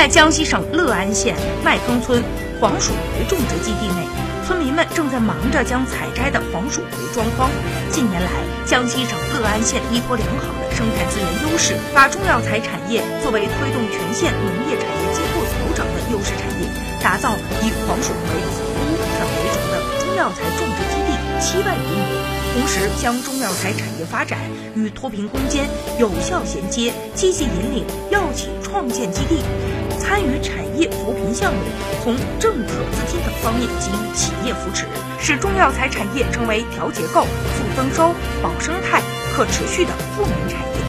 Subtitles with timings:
[0.00, 2.24] 在江西省乐安县麦坑村
[2.58, 4.08] 黄薯葵种植基地内，
[4.46, 7.50] 村民们正在忙着将采摘的黄薯葵装筐。
[7.92, 8.30] 近年来，
[8.64, 16.66] 江西省乐安县依托良好的生态资源优势，把中药材产业作为推动全县农业产业结构调整的优势产业，
[17.02, 21.12] 打造以黄鼠葵、紫乌等为主的中药材种植基地
[21.44, 22.30] 七万余亩。
[22.52, 24.38] 同时，将中药材产业发展
[24.74, 25.68] 与脱贫攻坚
[26.00, 29.40] 有效衔接，积极引领药企创建基地
[30.10, 31.60] 参与产业扶贫项目，
[32.02, 34.84] 从政策、资金等方面给予企业扶持，
[35.20, 39.00] 使中药材产业成为调结构、促增收、保生态、
[39.32, 40.80] 可持续的富民产业。